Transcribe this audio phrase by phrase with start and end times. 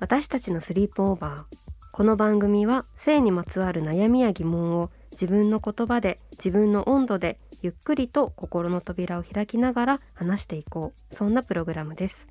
[0.00, 1.56] 私たちのスリープオーバー。
[1.92, 11.14] この番組は性にまつわる悩みや疑問を自分の言葉で自分の温度でゆっくりと心の扉を開きながら話していこう。
[11.14, 12.26] そんなプログラムです。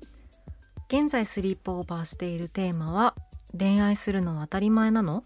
[0.88, 3.14] 現在スリープオーバーしているテーマは
[3.56, 5.22] 恋愛するのは当たり前なの？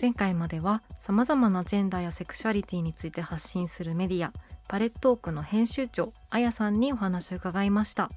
[0.00, 4.32] 前回までは様々なジェンダーやセクシュアリティについて発信するメディア
[4.68, 8.10] パレットークの編集長あやさんにお話を伺いました。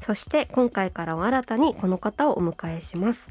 [0.00, 3.28] そして今回からは新たにこの方をお迎えします。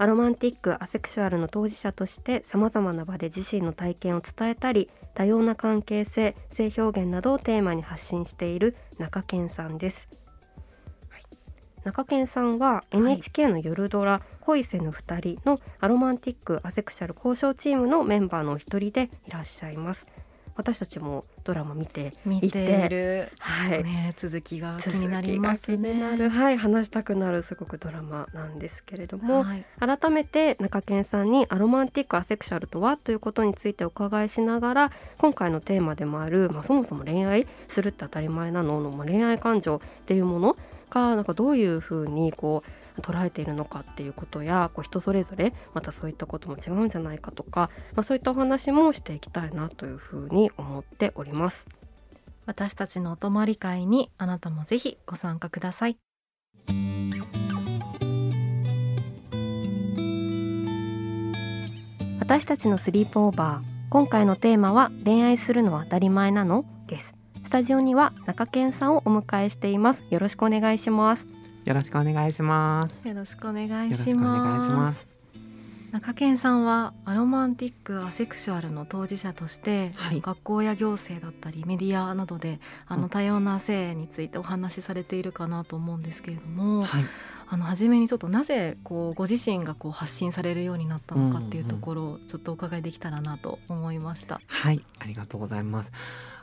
[0.00, 10.08] アロマンティックアセクシュアルの当事者としてさまざまな場で自身の体験を伝えたり多様な関係性性表現などをテーマに発信している中堅さんです、
[11.10, 11.22] はい。
[11.84, 20.06] 中堅さんは NHK の夜ドラ「恋せぬ二人」のアロマンティックアセクシャル交渉チームのメンバーのお一人でいらっしゃいます
[20.60, 23.32] 私たちもドラマ見て見いてる。
[23.38, 26.28] はい、ね続きが気続きになりますね。
[26.28, 26.58] はい。
[26.58, 29.64] 話したくなるすごくドラマなんですけれども、はい。
[29.78, 40.56] 改めて中堅さんにアロマンティックアセクシャルとはということについてお伺いしながら今回のテーマでもある、まあ、そもそも恋愛するって当たり前なのの、まあ、恋愛感情っていうもの
[40.90, 42.70] がなんかどういうふうにこう
[43.00, 51.66] 捉えているのかっていうことやこう人それぞれまたそういったことも違うんじゃないかとか、まあ、そういったお話もしていきたいなというふうに思っております。
[52.46, 55.96] 私たちのお泊まり会にあなたもぜひご参加ください。
[62.18, 66.64] 私たちのスリープオーバー今回のテーマは恋愛するのは当たり前なの？
[66.86, 67.14] です。
[67.44, 70.04] スタジオには中堅さんをお迎えしています。
[70.10, 71.26] よろしくお願いします
[71.64, 73.06] よろしくお願いします。
[73.06, 75.06] よろしくお願いししくお願いますします。
[75.92, 87.04] 中堅さんはアロマンティックアセクシュアルの当事者として、はい学校や行政だったりメディアなどであのうん多様な性についてお話しされているかなと思うんですけれども、はい、
[87.48, 94.40] あの初めにちょっとなぜこうご自身がこう発信されるようになったのかっていうところをちょっとお伺いできたらなと思いました。
[94.46, 95.90] はい、ありがとうございます。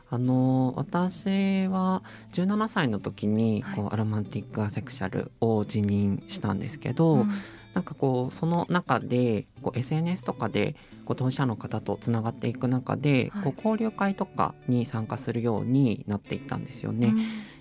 [0.09, 2.01] あの私は
[2.34, 7.29] 17歳の時にこう、はいアロマンティックアセクシャルを辞任したんですけど、うん。
[7.73, 10.75] なんかこうその中でこう SNS とかで
[11.06, 13.44] こう当事者の方とつながっていく中で、はい。
[13.44, 17.13] こう交流会とかに参加するようになっていったんですよね。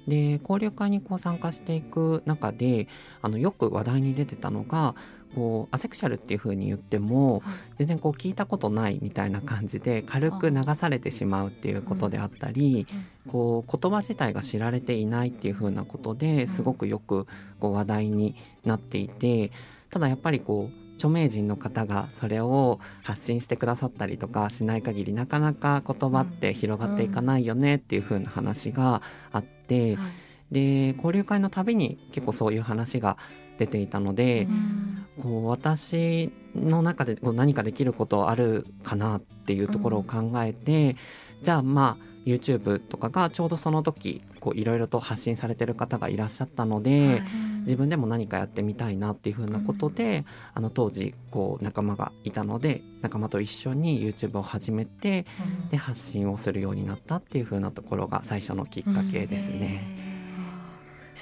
[0.08, 2.88] で交流会にこう参加していく中で
[3.22, 4.94] あのよく話題に出てたのが
[5.34, 7.54] こうアセクシャルっていう風に言ってもはい。
[7.78, 12.86] 全然こう聞いたことないみたいな感じで軽く流されてしまうっていうことであったり、
[13.28, 17.26] こう言葉自体が知られていないっていう風なことですごくよく
[17.60, 19.50] こう話題になっていて
[19.90, 30.06] ただやっぱりこう著名人の方がそれを発信してくださったりとかしない限りなかなか言葉って広がっていかないよねっていう風な話があって、はい。
[30.50, 33.16] で交流会のたびに結構そういう話が
[33.58, 35.06] 出ていたので、うん。
[35.22, 40.96] こう私の中でこう何かできることあるかなっていうところを考えて、
[41.42, 47.22] じゃあまあ YouTube とかがちょうどその時こういろいろと発信されてる方がいらっしゃったので、はい。
[47.66, 55.26] 自分でも何かやってみたいなっていうふうなことで、あの当時こう仲間がいたので仲間と一緒に YouTube を始めて
[55.62, 55.68] うん。
[55.68, 60.05] で発信をするようになったっていうふうなところが最初のきっかけですね。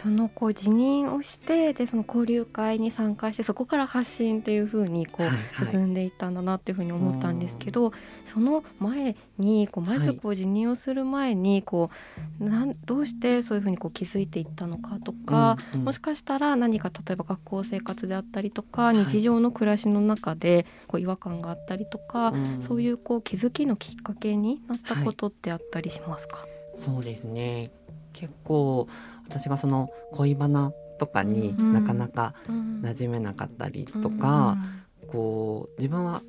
[0.05, 5.73] そのこう辞任をしてでその交流会に参加してそこから発信っていう風にこうはいはい。
[5.73, 7.93] 進んでいったんだなっていう風に思ったんですけど、
[8.27, 11.91] その前にこうまずこう辞任をする前にこ
[12.39, 15.85] うなんどうしてそういう風にこう気づいていったのかとか、うんうん。
[15.87, 18.97] もしかしたら何か例えば学校生活であったりとかい。
[18.97, 22.63] 日常の暮らしの中でこう違和感があったりとか、うん。
[22.63, 26.47] そういうこう気づきのきっかけになったことってあったりしますか、
[26.79, 27.71] そうですね。
[28.13, 28.87] 結構
[29.29, 34.57] 私がその恋バナとかになかなか馴染めなかったりとか、
[35.09, 36.23] こう自分は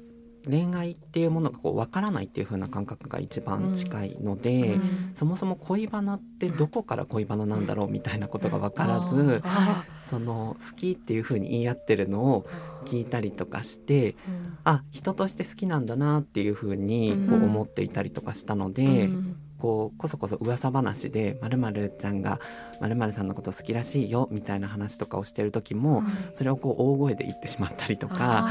[0.47, 9.43] 恋愛っていうものがこう分からないっていう風な感覚が一番近いので、うん、そもそも恋バナってどこから恋バナなんだろうみたいなことが分からず、うん、
[10.09, 12.45] その好きっていう風に言い合ってるのを
[12.85, 19.09] 聞いたりとかして、うん、あ人として好きなんだなっていう風にこう思っていたりとかしたので。
[19.65, 22.39] こうこそこそ噂話で「まるちゃんが
[22.79, 26.03] まるさんのこと好きらしいよ」みたいな話とかをしてる時も、
[26.33, 28.47] それをこう大声で言ってしまったりとか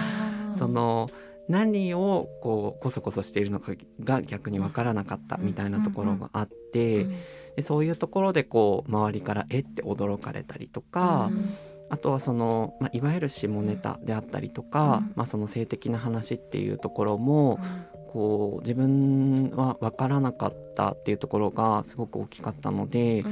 [0.58, 1.08] その
[1.48, 7.06] 何をこうこそこそしているのかが逆に分からなかったみたいなところがあって、
[7.54, 11.30] でそういうところでこう周りから「えっ?」て驚かれたりとか。
[11.90, 17.60] あとはその、まあ、いわゆる下ネタであったりとか、まあ、その性的な話っていうところも、
[18.14, 23.24] こう自分は分からなかったっていうところがすごく大きかったので、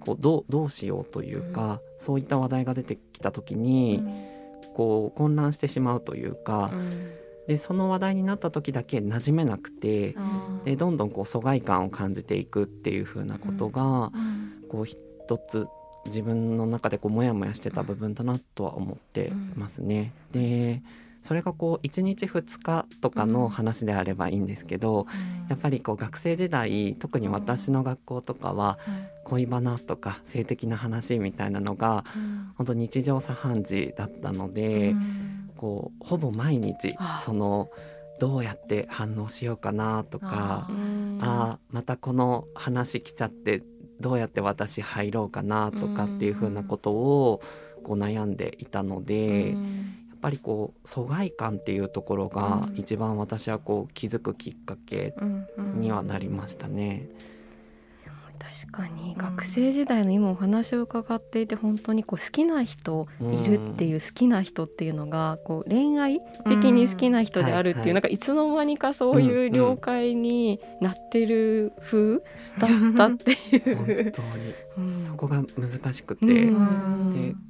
[0.00, 4.02] こうどうどうしようというか、そういった話題が出てきた時に、
[4.74, 6.72] こう混乱してしまうというか。
[7.46, 10.16] でその話題になった時だけ馴染めなくて
[10.64, 14.10] でどんどんこう疎外感を感じていくっていう風なことが、
[14.68, 14.98] こう一
[15.48, 15.68] つ
[16.06, 20.12] 自分の中でこうモヤモヤしてた部分だなとは思ってますね。
[20.32, 20.82] で
[21.26, 25.08] それがこう1日2日とかの話であればいいんですけど、
[25.48, 28.78] やっぱりこう学生時代特に私の学校とかは
[29.24, 32.04] 恋バナとか性的な話みたいなのが
[32.54, 34.94] 本当日常茶飯事だったので、
[35.56, 37.70] こうほぼ毎日その
[38.20, 40.68] どうやって反応しようかなとか
[41.20, 43.64] あまたこの話来ちゃって
[44.00, 47.42] どうやって私入ろうかなとかっていうふうなことを
[47.82, 49.56] こう悩んでいたので。
[50.26, 55.14] やっぱりこう疎外感っていうところが一番私はこう気づくきっかけ
[55.76, 57.06] にはなりましたね。
[57.10, 57.35] うんうん
[58.72, 72.18] 確かに学生時代の今お話を伺っていて本当にこう好きな人いるっていう好きな人っていうのがこう恋愛的に好きな人であるっていうなんかいつの間にかそういう了解になってる風
[72.58, 73.76] だったっていう。
[73.76, 74.54] 本当に
[75.06, 76.52] そこが難しくて、で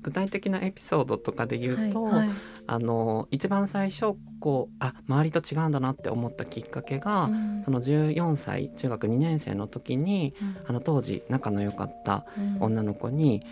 [0.03, 2.37] 具体的なエピソードとかで言うと、はいはい、
[2.69, 7.31] あの一番最初こうあ周りと違うんだなって思ったきっかけが、
[7.65, 10.35] その14歳中学2年生の時に、
[10.67, 12.27] あの当時仲の良かった
[12.61, 13.43] 女の子に、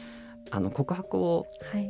[0.47, 1.47] うん、あの告白を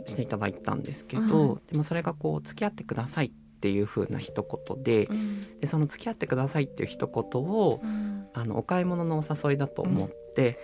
[0.07, 3.31] していただいたんですけど、はい、でもそれがこう付き合ってくださいっ
[3.61, 10.59] ていう風な一言でうん、でその付き合ってくださいっていう一言を、うん、あのお買い物のお誘いだと思って、で、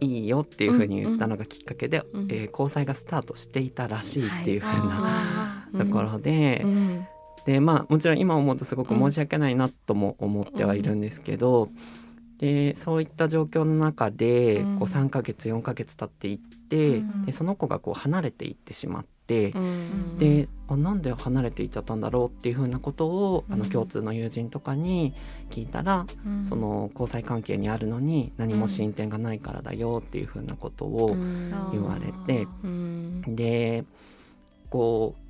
[0.00, 6.64] いいよっていう風に言ったのがきっかけで、うん、えー、交際がスタートしていたらしいっていう風な、ところで。
[7.46, 11.70] でまあもちろん今思うとすごく申し訳ないなとも思ってはいるんですけど、
[12.38, 19.52] でそういった状況の中で、こう3ヶ月4ヶ月経っていって、でその子がこう離れていってしまって、
[20.18, 25.12] であなんで離れていっちゃったんだろうっていうふうなことを、あの共通の友人とかに
[25.50, 26.06] 聞いたら、
[26.48, 31.16] その交際関係にあるのに何も進展がないからだよっていうふうなことを
[31.72, 32.46] 言われて、
[33.28, 33.84] で
[34.70, 35.28] こう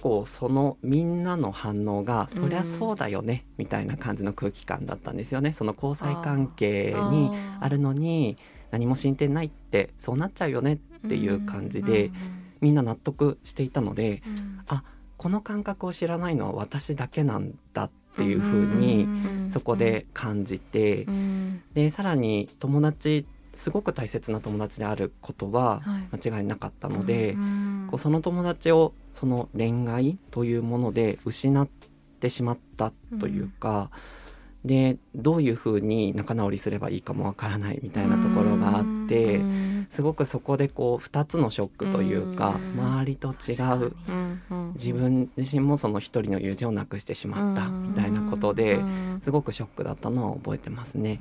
[0.00, 5.54] 構そのみんなの反応が、そりゃそうだよねみたいな感じの空気感だったんですよね。
[5.56, 7.30] その交際関係に
[7.60, 8.36] あるのに
[8.70, 12.10] 何も進展ないってそうなっちゃうよねっていう感じで、
[12.60, 14.82] みんな納得していたので、うん、あ
[15.16, 19.06] この感覚を知らないのは私だけなんだっていうふうに
[19.52, 21.06] そこで感じて、
[21.74, 23.26] でさらに友達
[23.58, 31.68] すごく大切な友達であることは間違いなかったので、はい、こうその友達をその恋愛というもので失っ
[32.20, 33.88] てしまったというか、うん、
[34.68, 39.40] でどういうふうに仲直りすればいいかもわからないみたいなところがあって
[39.90, 43.54] すごくそこでこう2つのショックというか周りと違
[43.86, 43.92] う
[44.74, 48.80] 自分自身もその一人の友人を亡くしてしまったみたいなことで
[49.24, 51.18] すごくショックだったのは覚えてますね。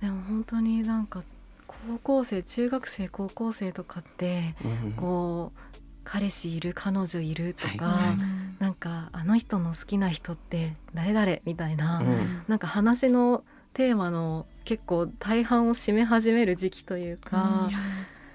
[0.00, 1.22] でも本当になんか
[1.66, 8.16] 高校生中学生高校生とかって、うん、こう彼氏いる彼女いるとか、はい、
[8.58, 13.44] なんかあの人の好きな人って誰々みたいな、うん、なんか話の
[13.74, 17.68] テーマの結構大半を占め始める時期というか、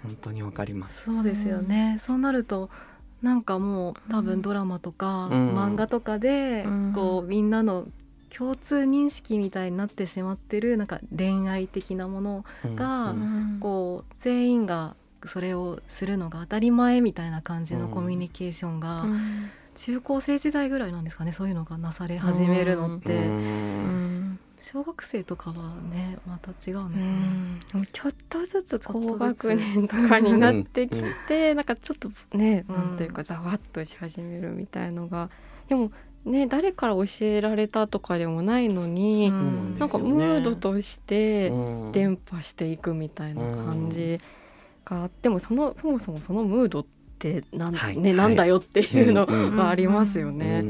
[0.03, 1.05] うん、本当にわかります。
[1.05, 2.69] そうですよね、うん、そうなると
[3.21, 7.85] なんかもう多分ドラマとか、漫画とかで、こうみんなの
[8.35, 13.13] 共通認識みたいになってしまってるなんか恋愛的なものが、
[13.59, 19.05] こう全員がそれをするのが当たり前みたいな感じのコミュニケーションが、
[19.75, 23.29] 中高生時代ぐらいなんですかねそういうのがなされ始めるのって。
[24.63, 26.95] 小学生とかはねまた違うのか
[27.79, 32.75] な、ちょっとずつ高学年とかになってきて、なんかちょっとね、うん。
[32.75, 35.31] なんというかざわっとし始めるみたいのが
[35.67, 35.91] でも
[36.25, 39.79] ね誰から教えられたとかでもないのに、うん。
[39.79, 44.21] なんかムードとしてうん伝播していくみたいな感じ
[44.85, 47.00] があってもそのそもそもそのムードって
[47.53, 47.97] なん,、はい。
[47.97, 50.63] ね、なんだよっていうのうんうんがありますようね。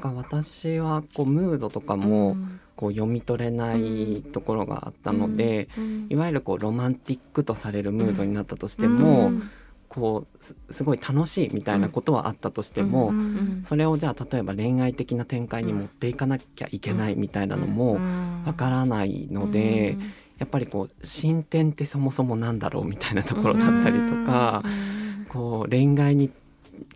[0.00, 2.36] から私はこうムードとかも
[2.76, 6.06] こう読み取れないところがあったので、うん。
[6.10, 9.50] いわゆるこうロマンティックとされるムードになったとしても、うん。
[9.88, 13.62] こうすすごい楽しいみたいなことはあったとしても、ん。
[13.64, 17.98] それをじゃあ例えば恋愛的な展開に持っていかなきゃいけないみたいなのも
[18.46, 19.96] わからないので、
[20.38, 24.62] やっぱりこう進展ってそもそもなんだろうみたいなところだったりとか、
[25.32, 26.30] こう恋愛に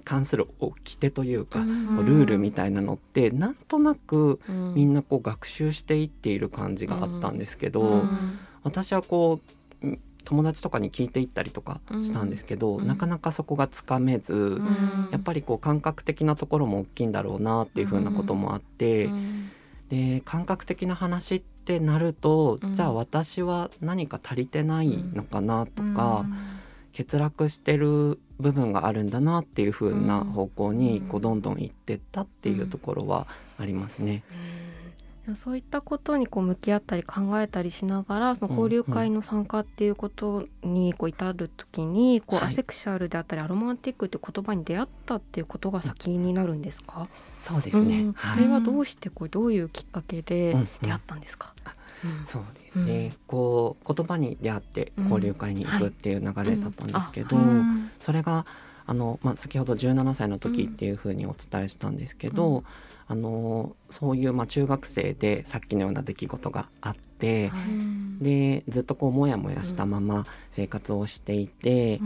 [0.04, 4.40] 関する掟というか、こうルールみたいなのってなんとなく
[4.74, 8.02] みんなこう学習していっている感じがあったんですけど、
[8.62, 9.40] 私はこ
[9.82, 12.86] うん友達とかに聞いていったりとかしたんですけど、うん。
[12.86, 14.58] なかなかそこがつかめず、
[15.12, 19.10] やっぱりこう感覚的なところも大きいんだろうなっていうふうなこともあって、
[19.90, 22.74] で感覚的な話ってなると、うん。
[22.74, 26.24] じゃあ私は何か足りてないのかなとか、
[26.96, 33.26] 欠落してる部分があるんだなっていうふうな方向にこうどんどん行ってったっていうところは
[33.58, 34.22] ありますね。
[35.26, 35.36] うん。
[35.36, 42.52] そういったことにこう向き合ったり考えたりしながらその交流会の参加っていうことにこう至る時にこうはい。
[42.52, 47.08] アセクシャルであったりアロマンティックっていう言葉に出会ったっていうことが先になるんですか、
[47.42, 48.12] そうですね、うん。
[48.12, 50.68] はいそれはどうしてこうどういうきっかけでうんうん。
[50.82, 51.83] 出会ったんですか、うん
[52.26, 58.46] そうですね、こう言葉に出会って交流会に行くっていう流れだったんですけど、うんそれが
[58.86, 62.64] あの、まあ、先ほど17歳の時っていうふうにお伝えしたんですけど、うん。
[63.06, 72.00] あのそういう、まあ、中学生でさっきのような出来事があって、うんでずっとこうモヤモヤしたまま生活をしていて、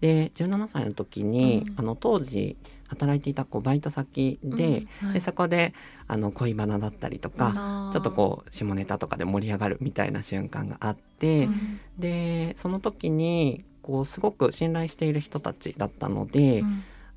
[0.00, 1.74] で17歳の時に、うん。
[1.76, 2.56] あの当時
[2.88, 5.74] 働いていたこうバイト先で,、でそこで
[6.06, 11.48] あの恋バナだったりとか、ちょっとこう下ネタとかで盛り上がるみたいな瞬間があって、
[11.98, 16.62] でその時にこうすごく信頼している人たちだったので、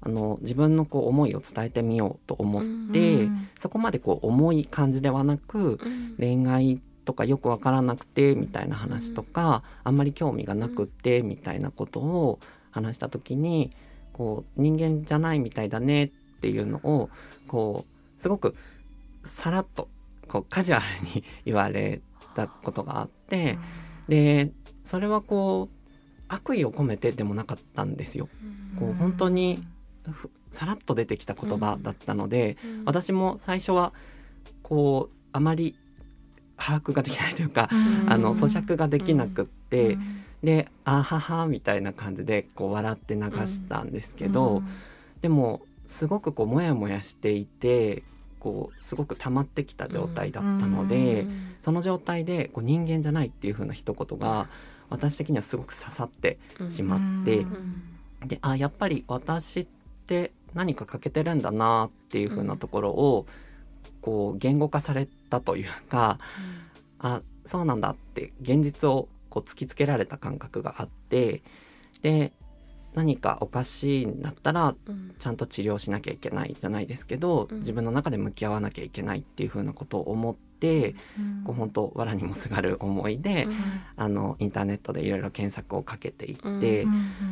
[0.01, 3.27] あの自分のこう思いを伝えてみようと思って、
[3.59, 5.79] そこまでこう重い感じではなく
[6.17, 12.39] 恋愛とかよくわからなくてみたいな話とか、あんまり興味がなくってみたいなことを
[12.71, 13.71] 話した時に
[14.17, 16.09] こう人間じゃないみたいだねっ
[16.41, 17.09] ていうのを
[17.47, 17.86] こ
[18.19, 18.55] うすごく
[19.24, 19.89] さらっと
[20.27, 22.01] こうカジュアルに言われ
[22.36, 23.57] たことがあって、
[24.07, 24.51] で
[24.83, 25.77] それはこう
[26.29, 28.27] 悪意を込めてでもなかったんですよ。
[28.79, 29.59] こう本当に
[30.12, 33.93] ふさらっと出てきた言葉だったので、私も最初は
[34.63, 35.75] こうあまり
[36.57, 37.69] 把握ができないというか、
[38.07, 39.97] あの咀嚼ができなくって、
[40.44, 44.62] で「あはは」みたいな感じでこう笑って流したんですけど、
[45.22, 48.03] でもすごくこうモヤモヤしていて
[48.39, 51.25] こうすごく溜まってきた状態だったので、
[51.60, 54.48] その状態でこう人間じゃないっていう風な一言が
[54.89, 56.38] 私的にはすごく刺さって
[56.70, 57.46] しまって、
[58.25, 59.67] であやっぱり私っ
[60.06, 63.25] て何か欠けてるんだなっていう風なところを、
[64.01, 66.20] こう言語化されたというか、
[67.00, 71.44] あそうなんだって現実をこう突きつけられた感覚があって
[72.01, 72.34] で
[72.96, 74.74] 何かおかしいんだったら
[75.20, 77.60] ちゃんと治療しなきゃいけないじゃないですけど、うん。
[77.60, 80.96] 自分の中で向き合わなきゃいけないっていう風なことを思って、
[81.46, 83.46] こう本当藁にもすがる思いで、
[83.98, 86.88] あのインターネットでいろいろ検索をかけていって、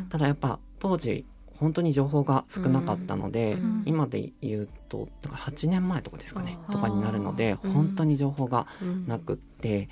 [0.08, 1.26] ただやっぱ当時
[1.58, 3.82] 本当に情報が少なかったので、うん。
[3.86, 7.72] 今で言うとだから8年前とかですかねとかになるのでうん。
[7.72, 8.68] 本当に情報が
[9.08, 9.88] なくって、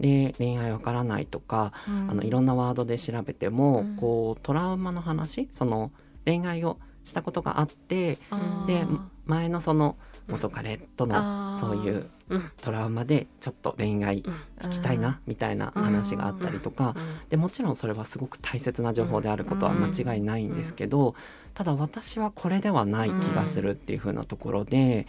[0.00, 3.96] で恋愛わからないとか、あのいろんなワードで調べても、うん。
[3.96, 5.90] こうトラウマの話その
[6.24, 8.18] 恋愛をしたことがあって
[8.66, 8.84] で
[9.24, 9.96] 前のその
[10.28, 12.50] 元彼とのそういううん。
[12.62, 14.22] トラウマでちょっと恋愛
[14.60, 16.94] 聞きたいなみたいな話があったりとか、
[17.30, 21.14] でもちろんそれはすごく大切な情報であることは間違いないんですけど、
[21.54, 25.06] ただ私はこれではない気がするっていう風なところで、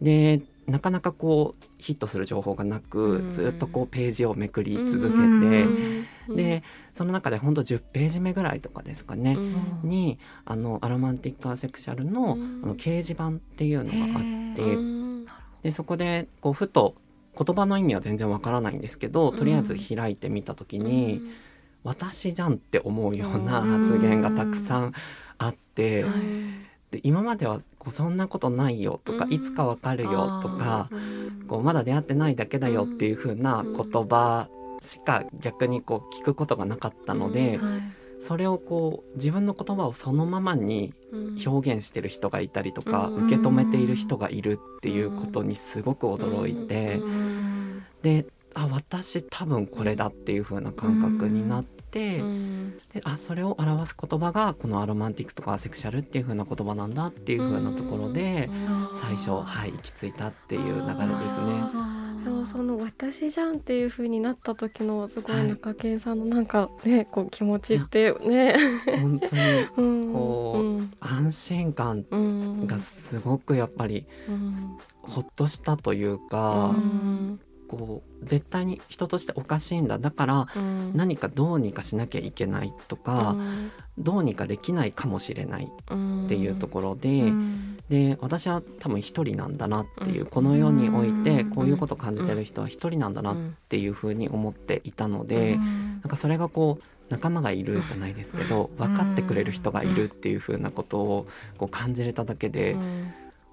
[0.00, 3.32] でなかなかこうヒットする情報がなく、うん。
[3.32, 6.36] ずっとこうページをめくり続けて、うん。
[6.36, 6.62] で
[6.94, 9.36] その中でほんと10ページ目ぐらいとかですかね、
[9.82, 12.60] にあのアロマンティック・アセクシャルの,、うん。
[12.64, 15.26] あの掲示板っていうのがあって、うん
[15.62, 16.96] でそこでこうふと
[17.38, 21.22] 言葉の意味は全然わからないんですけどとりあえず開いてみた時に、
[21.84, 24.92] 私じゃんって思うような発言がたくさん
[25.38, 26.04] あって、
[26.92, 29.32] で今まではこうそんなことないよとか、うん。
[29.32, 33.74] いつかわかるよとか、うんこうまだ出会ってないだけだよっていう風な言
[34.06, 34.48] 葉
[34.80, 37.92] しか逆にこう聞くことがなかったので、うん。
[38.22, 40.94] それをこう自分の言葉をそのままに
[41.44, 43.26] 表現してる人がいたりとか、うん。
[43.26, 47.82] 受け止めている人がいるっていうことにすごく驚いて、うん。
[48.02, 52.78] であ私多分これだっていう風な感覚になって、うん。
[52.94, 58.48] であそれを表す言葉がこのアロマンティックとかアセクシャルっていう風な言葉なんだっていう風なところで、
[59.02, 60.88] 最初はい行き着いたっていう流れです
[61.42, 62.02] ね。
[62.24, 68.56] でもその私じゃんっていう風になった時のすごはいい中堅さんのなんかねこう気持ちってね、
[68.86, 69.42] 本当に
[69.76, 70.12] うん。
[70.12, 72.66] こううん安心感うん。
[72.66, 74.52] がすごくやっぱりうん。
[75.02, 77.40] ほっとしたというか、うん
[77.72, 79.98] こう絶対に人としておかしいんだ。
[79.98, 80.92] だからうん。
[80.94, 83.34] 何かどうにかしなきゃいけないとか、
[83.96, 87.78] どうにかできないかもしれないうんっていうところで、うん。
[87.88, 90.26] で私は多分一人なんだなっていう、うん。
[90.26, 91.50] この世においてうん。
[91.50, 95.60] こういうことを感じてる人は一人なんだなっうんていうふうに思っていたので、うん。
[95.60, 98.86] なんかそれがこう仲間がいるじゃないですけど、うん。
[98.88, 101.26] 分かってくれる人がいるっていうふうなことを
[101.56, 102.76] こう感じれただけで、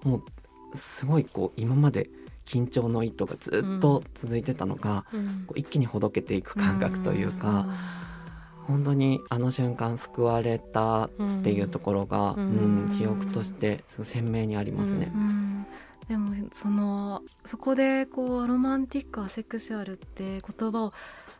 [0.04, 2.10] もうすごいこう今まで
[2.50, 5.44] 緊張の糸がずっと続いてたのが、うん。
[5.46, 7.68] こう一気にほどけていく感覚というか、
[8.66, 11.10] 本当にあの瞬間救われたっ
[11.44, 15.12] ていうところが、ううんん記憶としてすごい鮮明にありますね。
[15.14, 15.66] うん
[16.08, 20.94] でもそのそこでこうロマンティックアセクシュアルって言葉を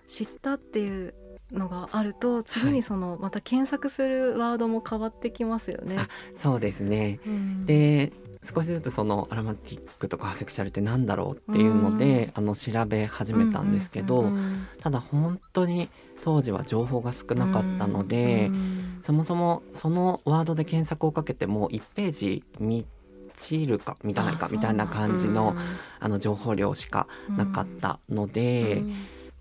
[0.08, 1.16] 知ったっていう
[1.52, 2.74] のがあると次はい。
[2.74, 5.98] にそのまた検索するワードも変わってきますよね。
[5.98, 7.20] あそうですね。
[7.26, 7.66] うん。
[7.66, 8.14] で
[8.44, 15.90] 少しずつそのアロマティックとかアセクシャルってなんだろうっていうので、あの調べ始めたんですけど、うんただ本当に
[16.24, 22.86] 当時は情報が少なかったので、うんそもそもそのワードで検索をかけても1ページ満
[23.38, 25.64] ちるか満たないかあみたいな感じの,、うん
[26.00, 28.94] あの情報量しかなかったので、うん。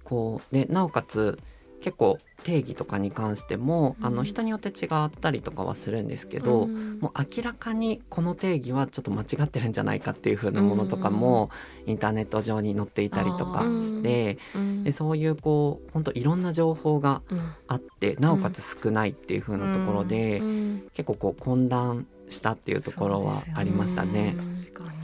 [0.04, 1.38] こうでなおかつ
[1.80, 4.14] 結構定義とかに関しても、あうん。
[4.16, 6.98] の人によって違ったりとかはするんですけど、うん。
[7.00, 11.50] もう明らかにこの定義はちょっと間違ってるんじゃないかっていう風なものとかも
[11.86, 14.84] インターネット上に載っていたりとかしてうん。
[14.84, 17.40] でそういうこう本当いろんな情報がうん。
[17.68, 20.88] あってなおかつ少ないっていう風なところで、うん。
[20.94, 24.36] 結構こう混乱したっていうところはありましたね。
[24.72, 24.97] 確かに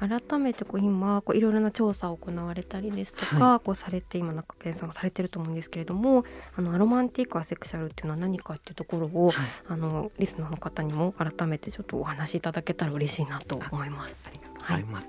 [0.00, 6.24] 改めてこう今こういろいろな調査を行われたりですとか、はこうされて今中堅さんがされてると思うんですけれども
[6.56, 14.18] あのアロマンティックアセクシャルっていうのは何かっていうところをはいあのリスナーの方にも改めてちょっとお話しいただけたら嬉しいなと思います。
[14.26, 15.08] ありがとうございます。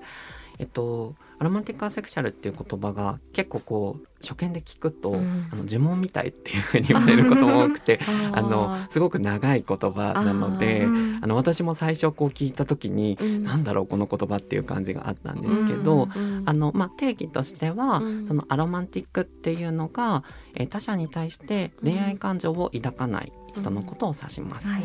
[0.59, 5.47] えっと、アロマンティックアセクシャルっていう言葉が結構こう初見で聞くと、うん。
[5.51, 7.99] あの呪文みたいっていうふうに言われることも多くて
[8.33, 10.87] ああのすごく長い言葉なので
[11.21, 13.43] あの私も最初こう聞いた時に、うん。
[13.43, 18.27] なんだろうこの言葉っていう感じがあったんですけど、うんあのまあ、定義としては、うん。
[18.27, 20.23] そのアロマンティックっていうのが、
[20.55, 24.67] えー他者に対して恋愛感情を抱かない人のことを指します。
[24.67, 24.83] はい。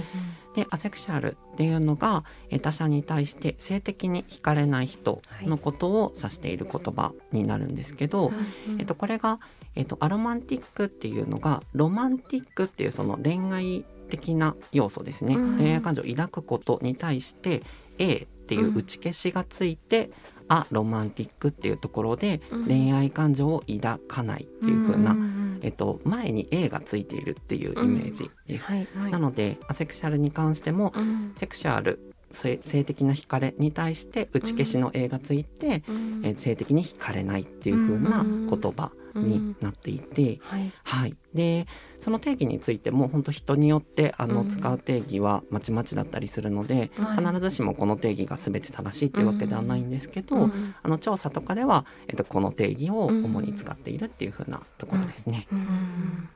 [0.54, 8.32] でアセクシャルっていうのが、えー他者に対して性的に惹かれない人のことを指している言葉になるんですけど、
[8.78, 9.25] えっと、これが、
[9.74, 15.58] えっと、アロマンティックっていうのがロマンティックっていうその恋愛的な要素ですね、うん。
[15.58, 17.62] 恋愛感情を抱くことに対して
[17.98, 20.10] A っていう打ち消しがついて、
[20.48, 22.66] アロマンティックっていうところでうん。
[22.66, 28.66] 恋愛感情を抱かないっていう風な、んえっと、前に A がついているっていうイメージです。
[28.66, 29.10] はいはい。
[29.10, 31.32] なのでアセクシャルに関してもうん。
[31.36, 36.20] セクシャル性性的な惹かれに対して打ち消しの A がついて、うん。
[36.24, 40.72] えー性的に惹かれないっていう風な言葉になっていて、はい。
[40.84, 41.66] はい、で
[42.00, 44.48] その定義についても本当人によってあのうん。
[44.48, 47.24] 使う定義はまちまちだったりするので、はい。
[47.24, 50.74] 必ずしもこの定義が全て正しいっていうわけではないんですけど、うん。
[50.82, 55.46] あの調査とかでは、えっと、この定義を主に使っているっていう風なところですね。
[55.52, 56.28] うん。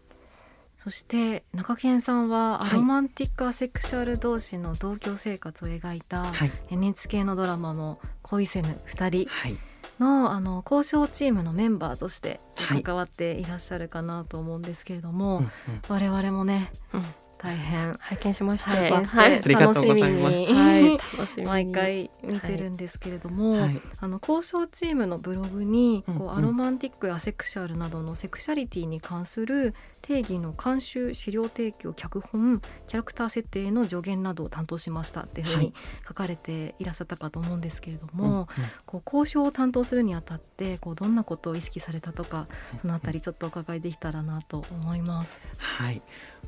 [0.82, 9.30] そして中堅さんははいアロマンティックアセクシュアル同士の同居生活を描いたはい、NHK のドラマの恋せぬ2人。
[9.30, 9.56] はい、
[10.00, 12.82] のあの交渉チームのメンバーとしてはい。
[12.82, 15.50] 関わっていらっしゃるかなと思うんですけれども、うんうん。
[15.88, 17.04] 我々もねうん
[17.42, 17.94] 大変。
[17.94, 19.42] 拝見しまして、拝見してはい。
[19.66, 20.22] 楽しみに。
[20.22, 21.48] はい、楽しみに。
[21.48, 23.80] 毎回見てるんですけれども、はい。
[23.98, 26.22] あの交渉チームのブログにこう、うん。
[26.22, 35.72] うんアロマンティックやセクシャルなどのセクシャリティに関する定義の監修資料提供脚本キャラクター設定の助言などを担当しましたっていうふうにはい。
[36.08, 38.30] 書かれていらっしゃったかと思うんですけれどうんうん。
[38.32, 38.48] も、
[38.86, 42.46] こう交渉を担当するにあたってこうどんなことを意識されたとか
[42.80, 45.40] そのあたりちょっとお伺いできたらなと思います。
[45.58, 46.02] はい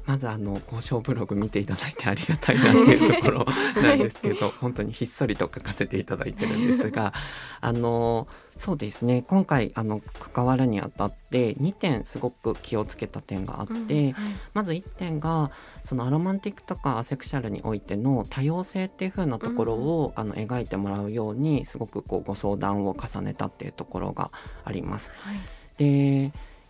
[0.07, 3.47] まずあの交渉ブログ見ていただいてありがたいなっていうところ
[3.81, 7.13] なんですけど本当にひっそりと書かせていただいてるんですが
[7.61, 8.27] あの
[8.59, 9.23] そうですね。
[9.27, 14.15] 今回あの関わるにあたって2点すごく気をつけた点があって、うんはい、
[14.53, 15.51] まず1点が
[15.85, 24.31] そのアロマンティックとかアセクシャルにおいての多様性っていう風なところを、うん、あの描いてもらうようにすごくこうご相談を重ねたっていうところが
[24.65, 25.11] あります。
[25.15, 25.37] はい、
[25.79, 26.25] で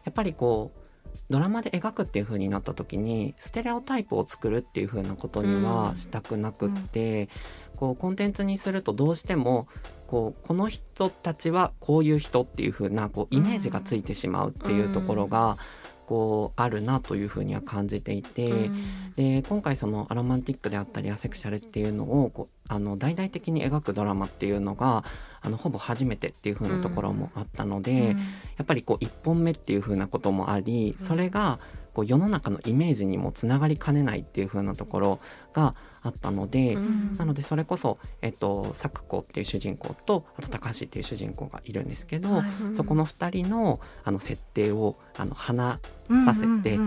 [0.05, 0.82] やっぱりこう
[1.31, 7.29] ドラマで描くっていう風になった時にステレオタイプを作るっていう風なことにはしたくなくって、
[7.73, 9.69] うん、こうコンテンツにするとどうしても
[10.07, 15.57] こうこの人たちはこういう人っていう風なこうイメージがついてしまうっていうところが、
[16.07, 25.05] こうあるなというふうには感じていて、うん、で今回そのアロマンティックであったりアセクシャルっていうのをこうあの大々的に描くドラマっていうのが
[25.41, 28.25] あのほぼ初めてっていう風なところもあったので、うん、や
[28.63, 31.59] っぱりこう1本目っていう風なこともありそれが
[31.95, 35.21] こう世の中のイメージにもつながりかねないっていう風なところ
[35.53, 45.81] があったので、うん、なのでそれこそ、えっと、作子っていう主人公とあと高橋っていう主人公がいるんですけど、はい、そこの2人のあの設定をあの話
[46.25, 46.79] させて、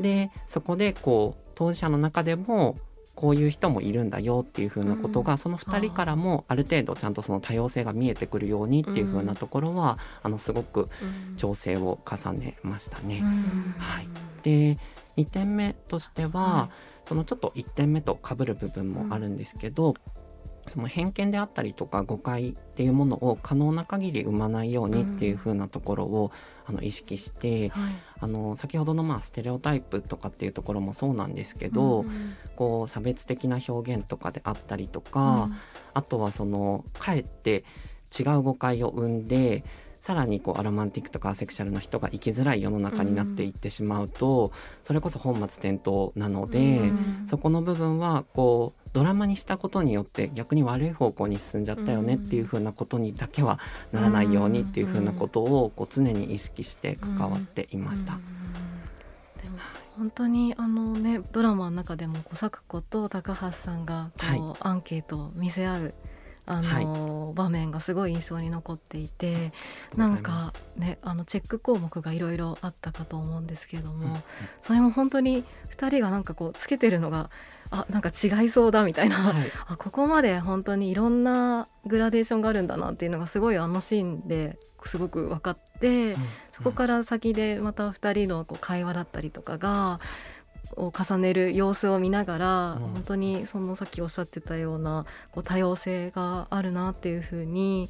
[0.00, 2.76] でそこでこう当事者の中でも
[3.14, 10.88] こういう人もいるんだよっていうふうなことが、うん、その2人からもある程度ちゃんとその多様性が見えてくるようにっていうふうなところは、うん、あのすごく
[11.36, 13.20] 調整を重ねましたね。
[13.22, 14.08] うん、はい、
[14.42, 14.78] で
[15.16, 19.94] 2点目としては、はい、そのちょっと1点目とかぶる部分もあるんですけど、
[20.68, 26.32] その偏見であったりとか誤解っていうものを可能な限り生まないようにっていう風なところを、
[26.66, 35.56] あの意識して、はい、あの先ほどのまあステレオタイプとかっていうところもそうなんですけど、うん、こう差別的な表現とかであったりとか、うん、
[35.92, 37.64] あとはそのかえって
[38.18, 39.64] 違う誤解を生んで
[40.04, 53.58] さらにこうアロマンティックとかアセクシャルの人が生きづらい世の中になっていってしまうと、うん、それこそ本末転倒なので、うん、そこの部分はこうドラマにしたことによって逆に悪い方向に進んじゃったよねっていうふうなことにだけは
[53.92, 58.18] ならないようにっていうふうなことをこう常に意識して関わっていました。
[59.96, 65.94] 本当にあのねドラマの中でも小作子と高橋さんがこう、はい、アンケートを見せ合う
[66.46, 69.52] あの、はい、場面がすごい印象に残っていて
[69.96, 74.22] なんかねあのチェック項目がいろいろあったかと思うんですけども、うん、
[74.62, 75.44] それも本当に
[75.76, 77.30] 2人がなんかこうつけてるのが
[77.70, 89.98] あなんか違いそうだみたいな、はい、あここまで本当にいろんなグラデーションがあるんだなっていうのがすごいあのシーンですごく分かって、うん、そこから先でまた2人のこう会話だったりとかが
[90.76, 97.88] を重ねる様子を見ながら、うん、本当にそのさっきおっしゃってたようなこう多様性があるなっていうふうに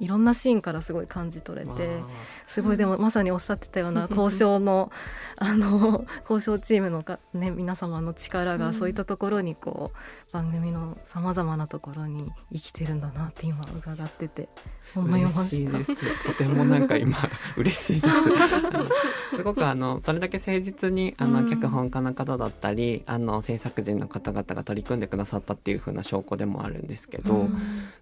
[0.00, 2.00] いろんなシーンからすごい感じ取れて
[2.48, 4.90] すごいでもまさにおっしゃってたような 交渉の
[5.38, 14.48] あの交渉チームのか、ね、皆様の力がそういったところにこう番組のさまざまなところに生きてるんだなって今伺ってて
[14.94, 15.78] 思いました。
[16.24, 17.16] とてもなんか今
[17.56, 19.36] 嬉しいです。
[19.36, 27.48] すごくあのそれだけ誠実にあの脚本家の方だったり、あの制作陣の方々が取り組んでくださったっていう風な証拠でもあるんですけど、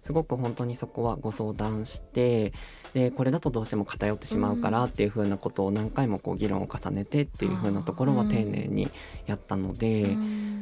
[0.03, 2.53] すごく本当にそこはご相談して
[2.93, 8.87] でこれだとどうしても偏ってしまうからっていう風なことを何回もこう議論を重ねてっていう風なところは丁寧に
[9.25, 10.15] やったので、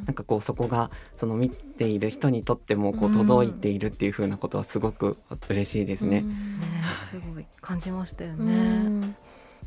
[0.06, 5.16] なんかこうそこがその見ている人にとってもこう届いているっていう風なことはすごく
[5.48, 6.22] 嬉しいですね。
[6.22, 6.34] ね
[6.98, 8.90] すごい感じましたよね。
[9.04, 9.23] で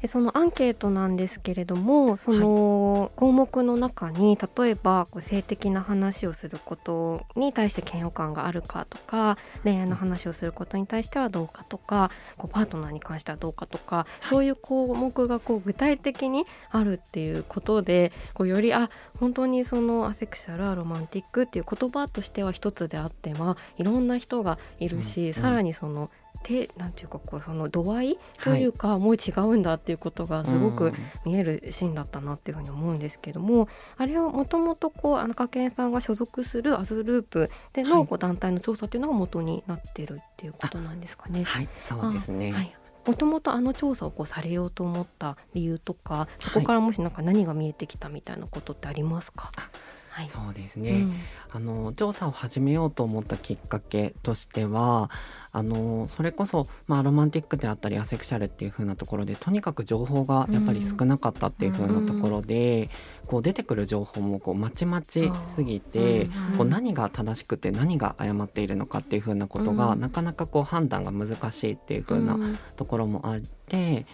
[0.08, 26.10] そのアンケートなんですけれどもその項目の中に例えばこう性的な話をすることに対して嫌悪感があるかとか恋愛の話をすることに対してはどうかとかこうパートナーに関してはどうかとか、そういう項目がこう具体的にあるっていうことでこうよりあ本当にそのアセクシャルアロマンティックっていう言葉としては一つであってまあいろんな人がいるし、さらにその
[26.42, 30.92] てなんていうかこうその度合いというか、はい、もう違うんだっていうことがすごく
[31.24, 41.44] 見えるシーンだったなっていうふうに思うんですけども、あれをもともとこうあの家計さんが所属するアズループでのこう団体の調査っていうのが元になってるっていうことなんですかね。
[41.44, 42.76] はい、そうですね。
[43.06, 51.14] もともとあの調査をこうされようと思った理由とかそこからもしなんか何が見えてきたみたいなことってありますか、はいはい、そうですね、うん、
[51.52, 55.10] あの調査を始めようと思ったきっかけとしては
[55.52, 62.88] あのそれこそ、まあ、ロマンティックであったりアセクシャルっていう風なところでとにかく情報がやっぱり少なかったっていう風なところで、
[63.24, 72.38] うん、こう出てくる情報もこうまちまちすぎて、うん、こう何が正しくて何が誤っているのかっていう風なことが、なかなかこう判断が難しいっていう風な
[72.76, 74.06] ところもあって。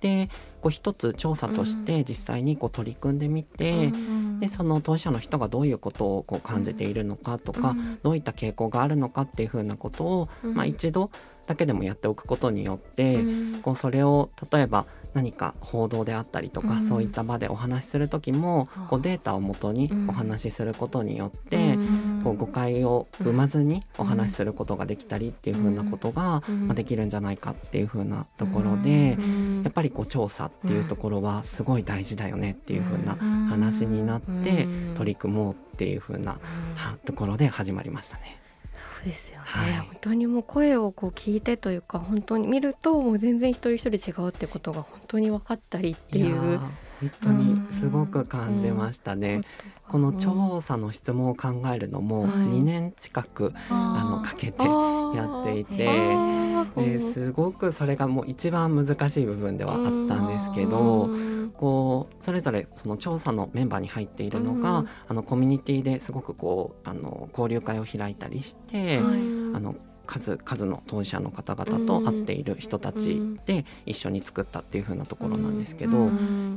[0.00, 0.28] で
[0.60, 3.92] こう一つ調査として実際にこう取り組んでみて、
[4.40, 11.10] でその当事者の人がどういうことをこう感じているのかとか、どういった傾向があるのかっていうふうなことを、まあ、一度
[11.46, 13.18] だけでもやっておくことによって、
[13.62, 21.78] こうそれを例えば何か報道であったりとか、うん、そういった場でお話しする時も、こうデータをもとにお話しすることによって、
[22.26, 29.16] こう誤解を生まずにお話しすることができたりっていうふうなことが、まあ、できるんじゃないかっていうふうなところで、
[29.62, 33.14] やっぱりこう調査っていうところはすごい大事だよねっていうふうな
[33.48, 36.40] 話になって取り組もうっていうふうな
[37.04, 38.40] ところで始まりましたね。
[39.06, 46.58] ですよね、はい、本当にもう声をこう聞いてというか本当に見るともう全然一人一人違うってことが本当に分かったりっていう。
[47.00, 49.42] 本当にすごく感じましたね。
[49.88, 56.16] この調査の質問を考えるのも2年近く、あのかけてやっていて
[56.76, 61.08] ですごくそれがもう一番難しい部分ではあったんですけど
[61.54, 76.10] こうそれぞれその調査のメンバーに入っているのが、あのコミュニティですごくこうあの交流会を開いたりして、あの数数の当事者の方々と会っている人たちで一緒に作ったっていう風なところなんですけど、や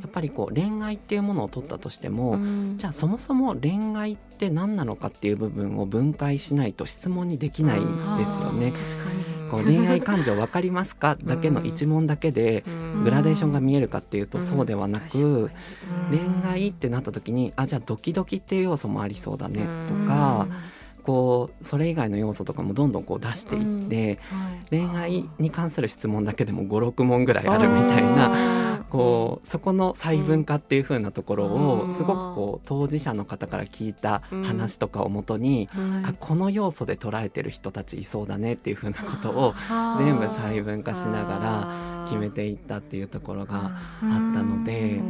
[0.08, 2.40] っぱりこう恋愛っていうものを取ったとしても、
[2.78, 7.84] じゃあそもそも恋愛って何なのかっていう部分を分解しないと質問にできないん
[8.18, 8.74] ですよね。
[9.50, 11.18] こう恋愛感情分かりますか？
[11.24, 12.64] だけの一問だけで
[13.04, 15.50] グラデーションが見えるかっていうとそうではなく
[16.12, 20.48] 恋愛ってなった時にあじゃあドキドキっていう要素もありそうだねとか。
[21.04, 24.20] こうそれ以外の要素とかもどんどんこう出していって、
[24.70, 35.70] 恋愛に関する質問だけでも56問ぐらいあるみたいなこうそこの細分化っていう風なところをすごくこう当事者の方から聞いた話とかをもとに、
[36.06, 39.54] あこの要素で捉えてる人たちいそうだねっていう風なことを
[39.98, 45.02] 全部細分化しながら決めていったっていうところがあったので。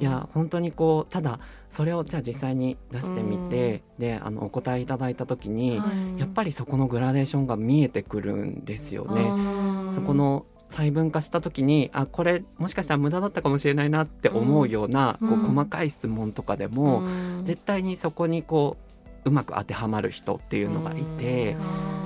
[0.00, 1.38] いや本当にこうただ
[1.74, 9.92] それをじゃあ実際に出してみて、うん、であのお答えいただいた時に、はい、やっぱりそこのグラデーションが見えてくるんですよね。
[9.92, 17.08] そこの細分化した時にあこれもしかしたら無駄だったかもしれないなって思うような、うん、こう細かい質問とかでも、う
[17.42, 18.76] ん、絶対にそこにこ
[19.24, 21.56] ううまく当てはまる人っていうのがいて、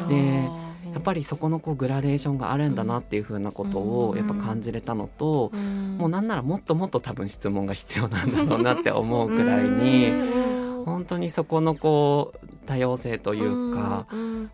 [0.08, 0.48] で
[0.98, 5.52] やっぱりそこのこうグラデーションがあるんだなっていうふうなことをやっぱ感じれたのと、
[5.96, 10.12] もうなんならもっともっと多分質問が必要なんだろうなって思うくらいに。
[10.84, 14.06] 本当にそこのこう多様性というか、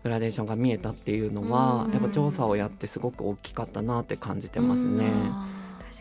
[0.03, 5.11] グラデーションが見えたっていうのは、やっぱ調査をやってすごく大きかったなって感じてますね。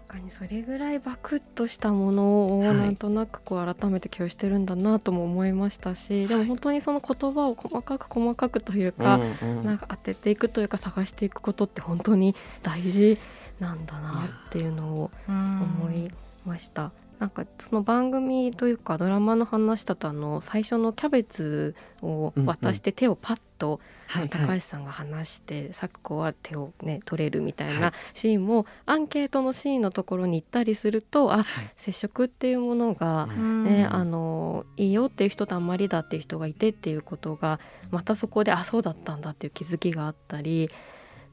[0.04, 13.18] かにそれぐらいバクッとしたものをなんとなくこう改めて共有してるんだなとも思いましたし、はい、でも本当にその言葉を細かく細かくというか、うんうん、なんか当てていくというか探していくことって本当に大事
[13.60, 16.10] なんだなっていうのを思い
[16.44, 16.92] ました。
[17.24, 23.80] なんかその番組というかドラマの話だとあの最初のキャベツを渡して手をパッと
[24.28, 31.46] 高橋さんが話して咲子は手をね取れるみたいなシーンもアンケートのシーンのところに行ったりするとあ
[31.78, 37.58] 接触っていうものがねあのいいよっていう人とあんまりだっていう人がいてっていうことが
[37.90, 40.68] またそこであそうだったんだっていう気づきがあったり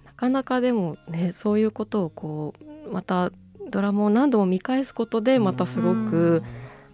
[0.05, 2.53] なかなかでもねそういうことをこ
[2.87, 3.29] うまた
[3.71, 6.43] ドラマを何度も見返すことでまたすごく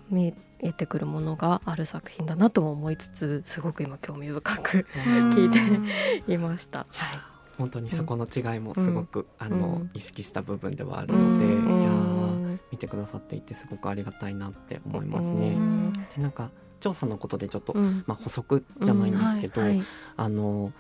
[0.10, 6.86] 見えてくるものがある作品だなとも思いつつすごく今興味深く聞いていました。
[6.90, 7.20] はい。
[7.58, 11.84] 本当にそこの違いもすごく、うん、あの、うん、意識した部分ではあるので、うん、い
[12.52, 15.58] や見てくださっていてすごくありがたいなって思いますね。
[16.16, 17.74] でなんか調査のことでちょっと、
[18.06, 19.62] まあ、補足じゃないんですけど、
[20.16, 20.72] あの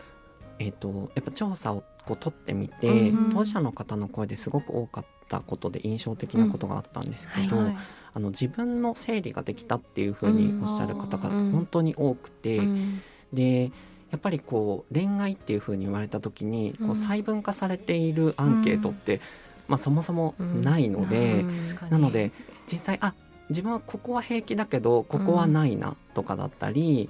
[0.59, 13.01] えーと、やっぱ調査をこう取ってみて、当事者の方の声ですごく多かったことで印象的なことがあったんですけど、うんはいはい、あの自分の整理ができたっていうふうにおっしゃる方が本当に多くて、うん、
[13.33, 13.71] で
[14.11, 19.21] やっぱりこう恋愛っていうふうに言われた時にこう細分化されているアンケートって、
[19.67, 21.43] まあ、そもそもないので、
[21.89, 22.31] なので
[22.71, 23.13] 実際あ
[23.49, 27.09] 自分はここは平気だけどここはないなとかだったり、い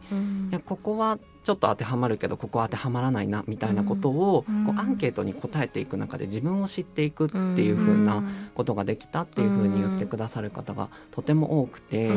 [0.51, 8.21] やここはちょっと当てはまるけどここは当てはまらないなみたいなことを、こうアンケートに答えていく中で自分を知っていくっていうふうな
[8.53, 12.12] ことができたっていうふうに言ってくださる方がとても多くて、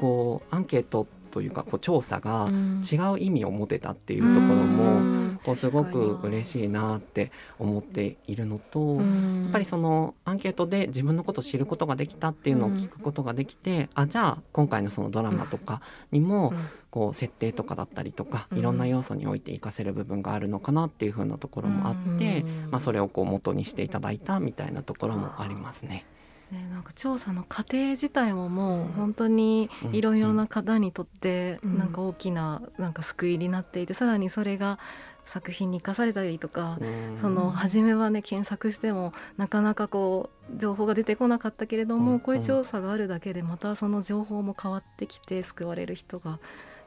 [0.00, 2.82] こうアンケートというかこう調査がうん。
[2.82, 5.40] 違う意味を持てたっていうところも、うん。
[5.44, 9.42] こうすごく嬉しいなって思っているのと、うん。
[9.44, 16.58] やっぱりそのアンケートで自分のことを知ることができたっていうのを聞くことができて、あじゃあ今回のそのドラマとかにもうん。
[16.90, 18.58] こう設定とかだったりとか、うん。
[18.58, 22.70] いろんな要素において活かせる部分があるのかなっていう風なところもあって、うん。
[22.70, 26.06] まあ、それをこう元にしていただいたみたいなところもありますね。
[26.50, 31.78] ね、なんか調査の過程自体ももう本当にいろいろな方にとってうん。
[31.78, 34.78] なんか大きななんか救いになっていてさらにそれが
[35.26, 37.18] 作品に生かされたりとかうん。
[37.20, 42.04] その初めはね検索してもなかなかこう情報が出てこなかったけれどうん。
[42.04, 46.38] もこういう調査があるだけでまたその情報も変わってきて救われる人が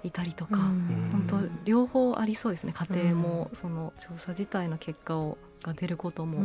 [0.04, 2.74] いたりとか本当両方ありそうですね。
[2.74, 6.40] 家庭もその調査自体の結果をが出ることも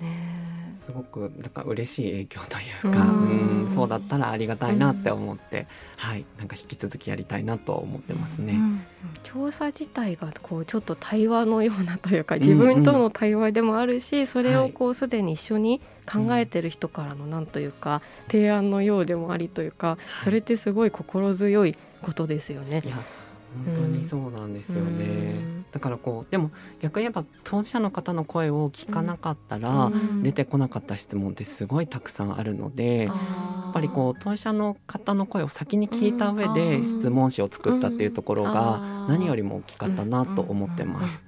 [0.00, 0.48] ね。
[0.84, 3.62] すごくなんか嬉しい影響というか、うん。
[3.62, 8.54] うんそうだったらありがたいなって思って、はい、なんか引き続きやりたいなと思ってますね。
[8.54, 8.82] うん
[9.22, 15.80] 調査自体がこうちょっと対話のようなというか自分との対話でもあるし、それをこうすでに一緒に
[16.10, 22.82] 考えてる人からのなんというか提案のようでもありというかそれってすごい心強いことですよね。
[22.86, 22.90] い。
[23.66, 25.08] や本当にそうなんですよね、う
[25.42, 25.64] ん。
[25.72, 30.22] だからこうでも逆に言えば当事者の方の声を聞かなかったら、うん。
[30.22, 33.12] 出てこなかった質問ってすごいたくさんあるので、や
[33.70, 41.18] っぱりこう当事者の方の声を先に聞いた上うでん質問紙を作ったっていうところうんが何よりも大きかったなと思ってます。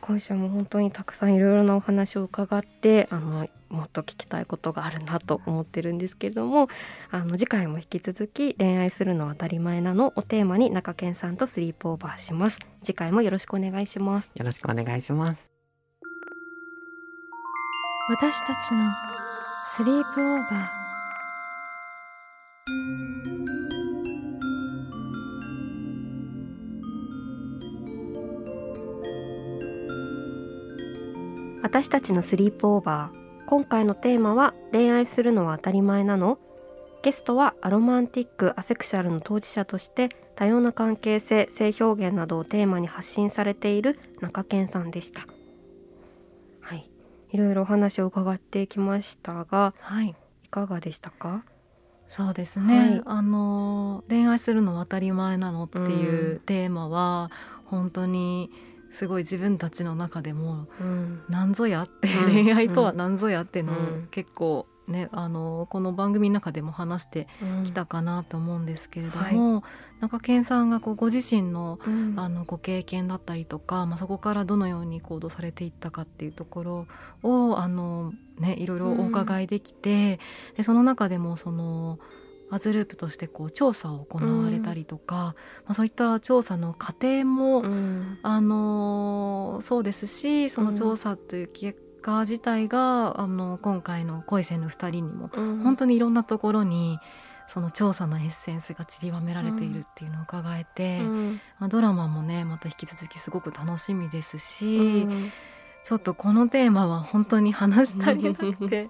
[0.00, 6.68] 今週も本当にたくさんいろいろなお話を伺ってあのもっと聞きたいことがあるなと思ってるんですけれども
[7.10, 12.58] あの次回も引き続き恋愛するのは当たり前なのをテーマに中堅さんとスリープオーバーします。
[12.84, 14.30] 次回もよろしくお願いします。
[14.34, 15.48] よろしくお願いします。
[18.10, 18.92] 私たちの
[19.64, 20.82] スリープオーバー。
[31.62, 33.21] 私たちのスリープオーバー
[33.52, 36.38] 今回のテーマは恋愛するのは当たり前なの？
[37.02, 45.26] ゲストはアロマンティックアセクシュアルの当事者として多様な関係性性表現などをテーマに発信されている中堅さんでした。
[46.62, 46.90] はい。
[47.30, 50.14] いろいろお話を伺ってきましたがはい。
[50.44, 51.44] いかがでしたか？
[52.08, 53.02] そうですね、はい。
[53.04, 57.30] あの恋愛するのは当たり前なのっていううテーマは、
[57.66, 58.50] 本当に
[58.92, 61.22] すごい自分たちの中でもうん。
[61.28, 62.44] 何ぞやって、うん。
[62.44, 63.72] 恋愛とは何ぞやっての
[64.10, 67.28] 結構ねあのこの番組の中でも話して
[67.64, 69.64] きたかなと思うんですけれども、
[70.00, 72.14] 中堅さんがこうご自身のうん。
[72.16, 76.86] あのご経験だったりとか、まあ、そこからどのように行動されていったかっていうところ
[77.22, 80.20] をあの、ね、いろいろお伺いできて、
[80.56, 81.98] でその中でもその
[82.52, 85.34] アズループとしてこう調査を行われたりとか、
[85.64, 88.18] まあ、そういった調査の過程も、うん。
[88.22, 96.98] あのそうですしその調査という結果自体が、あの今回の恋せぬ2人にも本当にいろんなところに
[97.48, 101.40] その調査のエッセンスが散りばめられているっていうのを伺えて、うん。
[101.58, 105.32] まあ、ドラマもねまた引き続きすごく楽しみですし、うん
[105.84, 108.88] ちょっとこのテーマは本当に話したりなくて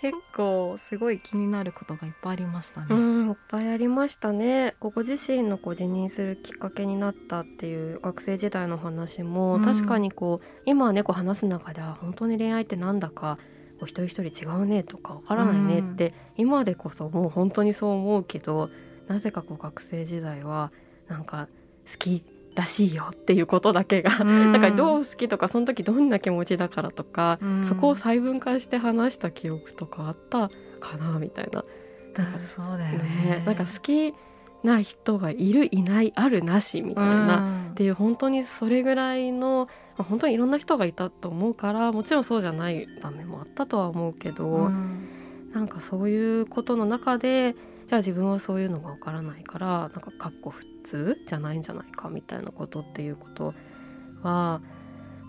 [0.00, 2.86] 結構すごい気になることがいっぱいありましたね。
[2.90, 4.76] うん、いっぱいありましたね。
[4.78, 13.38] ご自身のこう辞任するきっかけになったっていう学生時代の話も、うん確かにこう今はねこう話す中では本当に恋愛ってなんだか
[13.80, 18.70] こう一人一人違うねとかわからないねって、今でこそもう本当にそう思うけど
[19.08, 20.70] なぜかこう学生時代は
[21.08, 21.48] なんか
[21.90, 22.22] 好き
[22.58, 24.52] らしいよっていうことだけが、うん。
[24.52, 27.64] なんかどう好きとかその時どんな気持ちだからとか、うん。
[27.64, 31.64] そこを細分化して話した記憶とかあったかなみたいな。
[32.16, 33.04] なんかそうだよね。
[33.38, 34.12] ね、なんか好き
[34.64, 45.08] な人がいるいないあるなしみたいな、っていう本当にそれぐらいの、まあ、本当にいろんな人がいたと思うからもちろんそうじゃない場面もあったとは思うけど、うん。
[45.54, 47.54] なんかそういうことの中で
[47.86, 53.54] じゃあ自分はそういうのがわからないからなんかかっこ普通じゃないんじゃないかみたいなことっていうこと
[54.22, 54.62] は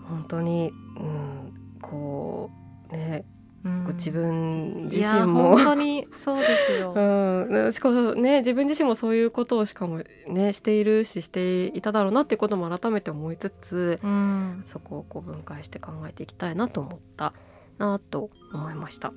[0.08, 2.50] 本当に、うん、こ
[2.90, 3.26] うね
[3.62, 6.94] うん自分自身も本当にそうですよ。
[6.96, 17.34] うん、しかもね自分自身もそういうことをしかもねしているししていただろうなっていうことも改めて思いつつうんそこをこう分解して考えていきたいなと思った
[17.76, 19.12] なと思いました。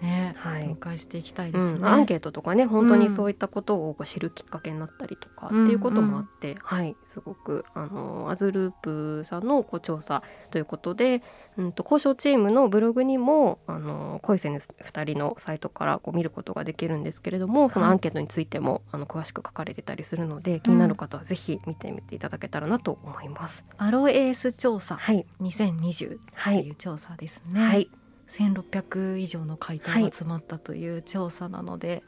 [0.00, 0.62] ね、はい。
[0.62, 11.22] 展開していきたいですね、うん、アンケートとかね本当にそういったことを知るきっかけになったりとかっていうこともあって、はいすごくあのアズループさんのこう調査ということで、
[11.56, 23.64] うん、と交渉チームのブログにもあの恋せぬ2人のサイトからこう見ることができるんですけれどもそのアンケートについても、あの詳しく書かれてたりするので気になる方はぜひ見てみていただけたらなと思います。
[23.78, 27.90] アロエース調査はい、2020はいという調査ですね、はい
[28.28, 32.02] 1600以上の回答が詰まったという調査なので、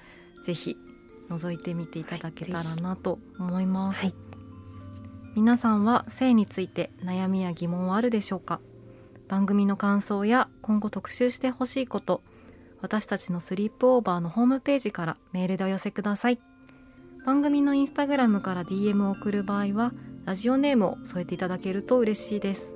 [0.44, 0.76] ぜひ
[1.30, 4.14] 覗いてみていただけたらなと思います、はい。
[5.34, 8.60] 皆さんは性について悩みや疑問はあるでしょうか？
[9.28, 12.22] 番組の感想や今後特集してほしいこと
[12.80, 16.40] 私たちのスリープオーバーのホームページからメールでお寄せください。
[17.26, 19.92] 番組のインスタグラムから DM を送る場合は
[20.24, 22.72] ラジオネームを添えていただけると嬉しいです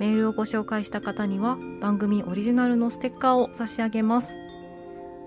[0.00, 4.32] メールをご紹介した方には番組オリジナルのステッカーを差し上げます。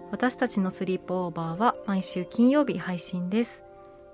[0.09, 3.63] 私たちのスリープオーバーは毎週金曜日配信です。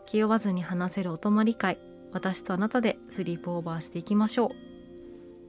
[0.05, 1.79] 気負わずに話せるお泊まり会
[2.11, 4.49] 私とあなたでスリープオーバーしていきましょう。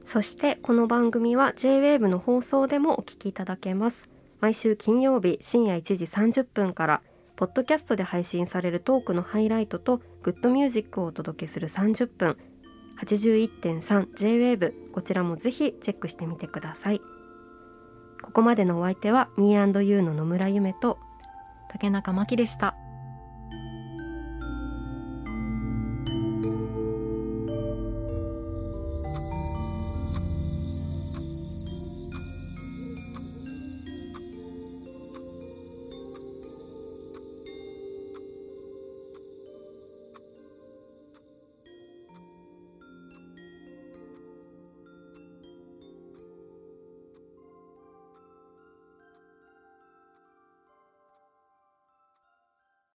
[0.07, 4.07] そしてこの番組は J-WAVE の放送でもお聞きいただけます。
[4.39, 7.01] 毎週金曜日深夜1時30分から
[7.35, 12.37] ポッドキャストで配信されるトークのハイライトとグッドミュージックをお届けする30分。
[13.03, 17.01] 81.3J-WAVE こちらもぜひチェックしてみてください。
[18.21, 20.99] ここまでのお相手は Me&You の野村夢と
[21.69, 22.75] 竹中真希でした。